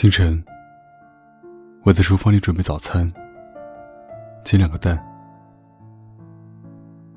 [0.00, 0.42] 清晨，
[1.82, 3.06] 我在厨房里准备早餐，
[4.42, 4.98] 煎两个蛋。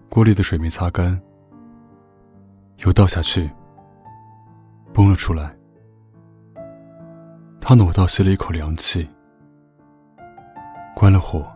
[0.09, 1.17] 锅里的水没擦干，
[2.79, 3.49] 油倒下去，
[4.93, 5.55] 崩了出来。
[7.61, 9.07] 烫得我倒吸了一口凉气。
[10.93, 11.49] 关了火，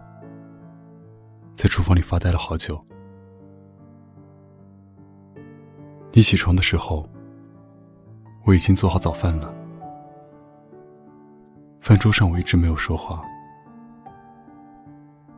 [1.55, 2.81] 在厨房里发呆了好久。
[6.13, 7.05] 你起床的时候，
[8.45, 9.56] 我已经做好早饭了。
[11.87, 13.23] 饭桌上我一直没有说话，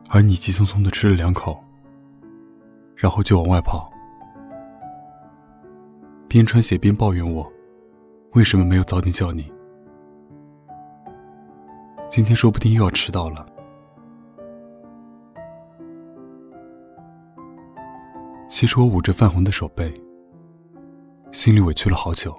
[0.08, 1.62] 而你急匆匆的吃了两口，
[2.96, 3.88] 然后就往外跑，
[6.26, 7.48] 边穿鞋边抱怨我，
[8.32, 9.48] 为什么没有早点叫你？
[12.08, 13.46] 今天说不定又要迟到了。
[18.48, 19.94] 其实我捂着泛红的手背，
[21.30, 22.36] 心里委屈了好久，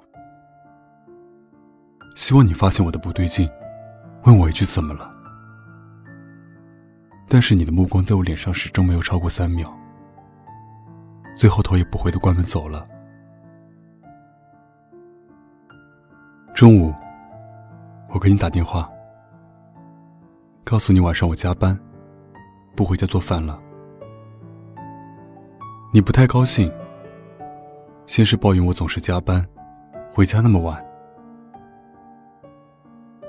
[2.13, 3.49] 希望你发现我的不对劲。
[4.24, 5.12] 问我一句怎么了？
[7.27, 9.74] 但是你的目光在我脸上始终没有超过三秒，
[11.36, 12.86] 最后头也不回的关门走了。
[16.54, 16.94] 中午，
[18.10, 18.88] 我给你打电话，
[20.64, 21.77] 告诉你晚上我加班，
[22.76, 23.60] 不回家做饭了。
[25.94, 26.72] 你不太高兴，
[28.05, 29.44] 先是抱怨我总是加班，
[30.14, 30.90] 回家那么晚。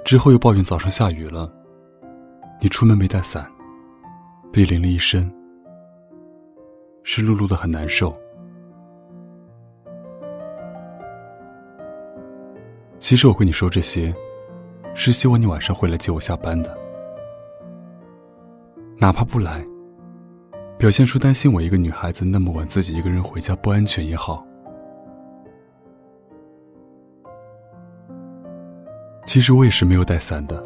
[0.04, 1.50] 之后又抱怨早上下雨了，
[2.60, 3.50] 你出门没带伞，
[4.52, 5.32] 被淋了一身，
[7.04, 8.14] 湿漉漉的很难受。
[12.98, 14.14] 其实我跟你说这些，
[14.94, 16.76] 是希望你晚上会来接我下班的，
[18.98, 19.64] 哪怕不来，
[20.76, 24.46] 表现出担心我一个女孩子那么晚自己一个人回家不安全也好。
[29.24, 30.62] 其实我也是没有带伞的。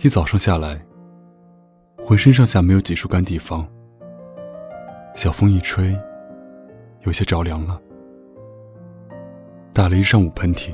[0.00, 0.80] 一早上下来，
[1.98, 3.66] 浑身上下没有几处干地方，
[5.14, 5.96] 小风一吹，
[7.02, 7.80] 有些着凉了，
[9.72, 10.72] 打了一上午喷嚏。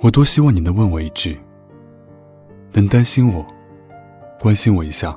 [0.00, 1.38] 我多希望你能问我一句，
[2.72, 3.46] 能担心我，
[4.40, 5.16] 关心我一下。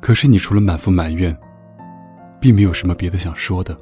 [0.00, 1.36] 可是你除了满腹埋怨，
[2.40, 3.76] 并没有什么别的想说的。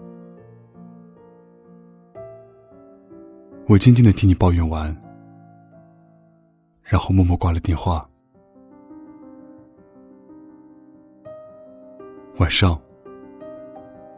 [3.69, 4.97] 我静静的听你抱怨完，
[6.83, 8.09] 然后默默挂了电话。
[12.39, 12.81] 晚上，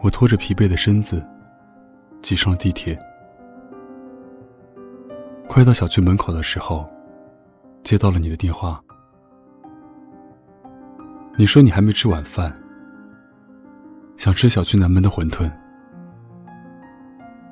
[0.02, 1.26] 我拖着疲惫的身子
[2.22, 2.96] 挤上了地铁。
[5.48, 6.88] 快到小区门口的时候，
[7.82, 8.80] 接到了你的电话。
[11.36, 12.56] 你说你还没吃晚饭，
[14.16, 15.50] 想吃小区南门的馄饨。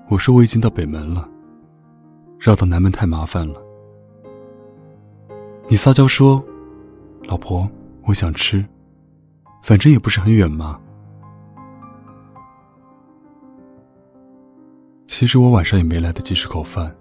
[0.09, 1.29] 我说我已经到北门了。
[2.39, 3.63] 绕到南门太麻烦了。
[5.67, 6.43] 你撒娇说
[7.29, 7.69] ：“老婆，
[8.05, 8.65] 我想吃，
[9.63, 10.81] 反正也不是很远嘛。”
[15.07, 16.95] 其实我晚上也没来得及吃口饭。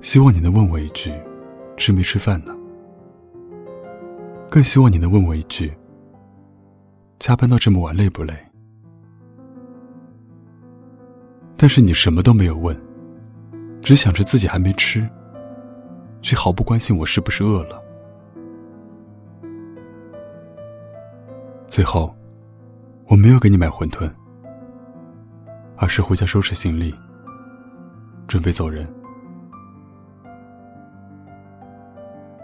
[0.00, 1.12] 希望你能问我一句
[1.78, 2.54] ：“吃没吃饭呢？”
[4.50, 5.72] 更希望你能问我一句
[7.18, 8.34] ：“加班到这么晚累不累？”
[11.56, 12.78] 但是你什么都没有问。
[13.84, 15.06] 只想着自己还没吃，
[16.22, 17.80] 却毫不关心我是不是饿了。
[21.68, 22.16] 最后，
[23.06, 24.10] 我没有给你买馄饨，
[25.76, 26.94] 而是回家收拾行李，
[28.26, 28.88] 准备走人。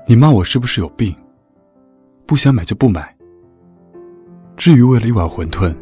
[0.07, 1.17] 你骂我是不是有病？
[2.27, 3.17] 不想买就不买。
[4.59, 5.75] 至于为了一碗馄饨，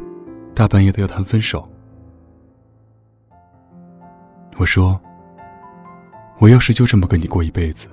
[0.54, 1.68] 大半夜的要谈分手，
[4.56, 4.98] 我说。
[6.40, 7.88] 我要是就这么跟你过一辈子，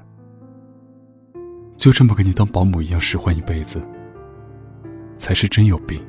[1.78, 3.82] 就这么给你当保姆一样使唤一辈子，
[5.18, 6.00] 才是真有病。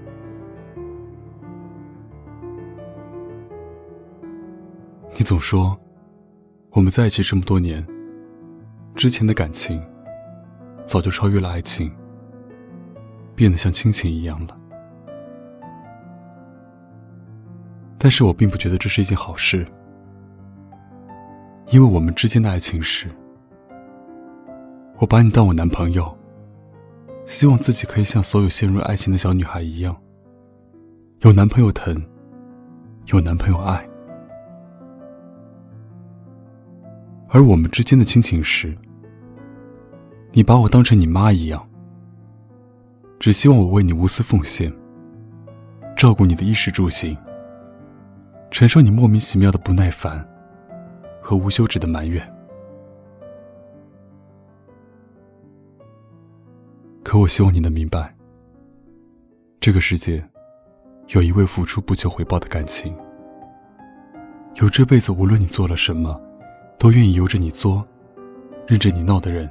[5.19, 5.75] 你总说
[6.73, 7.85] 我们在一起这么多年，
[8.95, 9.83] 之前的感情
[10.85, 11.91] 早就超越了爱情，
[13.35, 14.55] 变得像亲情一样了。
[17.97, 19.67] 但是我并不觉得这是一件好事。
[21.69, 23.09] 因为我们之间的爱情是，
[24.99, 26.17] 我把你当我男朋友，
[27.25, 29.97] 希望自己可以像所有陷入爱情的小女孩一样，
[31.23, 32.01] 有男朋友疼，
[33.07, 33.85] 有男朋友爱。
[37.29, 38.75] 而我们之间的亲情是，
[40.31, 41.69] 你把我当成你妈一样，
[43.19, 44.73] 只希望我为你无私奉献，
[45.97, 47.17] 照顾你的衣食住行，
[48.53, 50.25] 承受你莫名其妙的不耐烦
[51.27, 52.23] 和无休止的埋怨。
[57.03, 58.15] 可我希望你能明白，
[59.59, 60.25] 这个世界
[61.09, 62.97] 有一位付出不求回报的感情，
[64.55, 66.17] 有这辈子无论你做了什么，
[66.79, 67.85] 都愿意由着你作，
[68.69, 69.51] 任着你闹的人。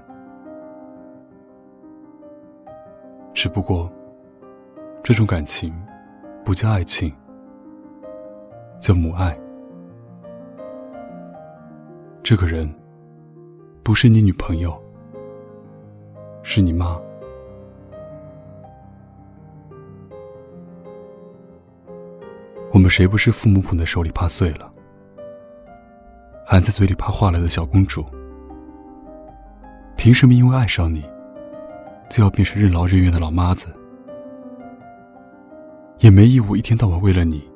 [3.34, 3.92] 只不过，
[5.04, 5.76] 这种感情
[6.46, 7.14] 不叫爱情，
[8.80, 9.38] 叫母爱。
[12.26, 12.68] 这个人
[13.84, 14.76] 不是你女朋友，
[16.42, 17.00] 是你妈。
[22.72, 24.74] 我们谁不是父母捧在手里怕碎了，
[26.48, 28.04] 含在嘴里怕化了的小公主？
[29.96, 31.06] 凭什么因为爱上你，
[32.10, 33.68] 就要变成任劳任怨的老妈子？
[36.00, 37.48] 也没义务一天到晚为了你，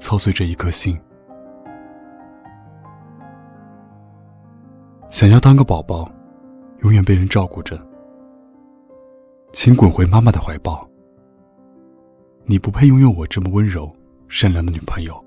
[0.00, 0.98] 操碎这一颗心。
[5.10, 6.08] 想要当个宝宝，
[6.82, 7.76] 永远被人照顾着，
[9.52, 10.88] 请滚回妈妈的怀抱。
[12.44, 13.94] 你不配拥有我这么温柔。
[14.28, 15.24] 善良的女朋友，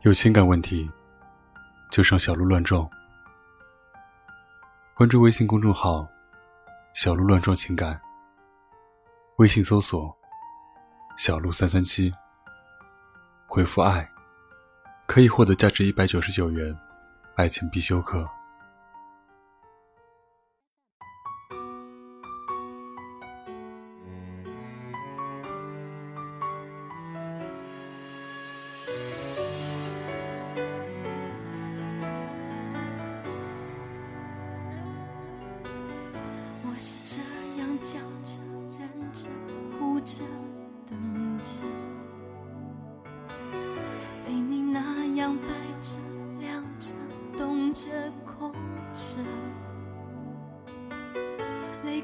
[0.00, 0.90] 有情感问题
[1.90, 2.88] 就上小鹿乱撞。
[4.94, 6.08] 关注微信公众号
[6.94, 8.00] “小鹿乱撞情感”，
[9.36, 10.16] 微信搜索
[11.18, 12.10] “小鹿三三七”，
[13.46, 14.08] 回复“爱”，
[15.06, 16.76] 可以获得价值一百九十九元
[17.34, 18.28] 爱情必修课。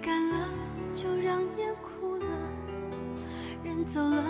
[0.03, 0.49] 干了
[0.95, 2.25] 就让眼哭了，
[3.63, 4.25] 人走了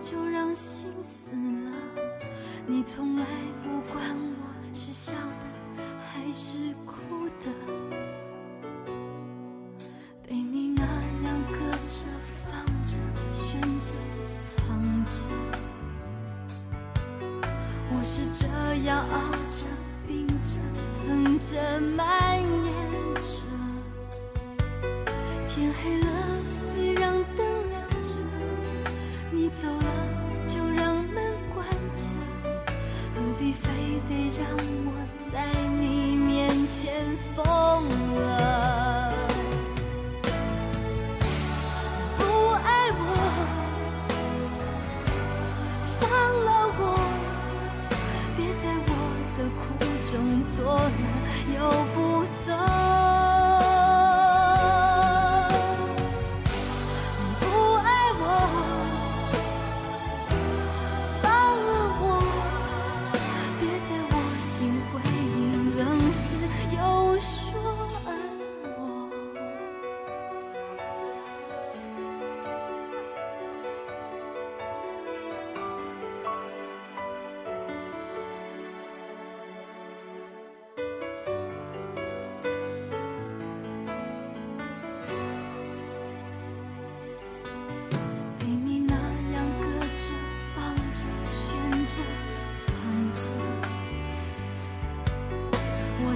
[0.00, 1.72] 就让心死了。
[2.66, 3.24] 你从来
[3.62, 7.50] 不管我是笑的还是哭的，
[10.26, 11.56] 被你那样搁
[11.88, 12.04] 着、
[12.44, 12.92] 放着、
[13.32, 13.92] 悬着、
[14.42, 15.16] 藏着。
[17.90, 18.46] 我是这
[18.86, 19.64] 样熬着、
[20.06, 20.58] 病着、
[20.94, 22.23] 疼着、埋
[25.82, 26.33] 黑了，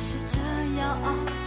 [0.00, 1.38] 是这样熬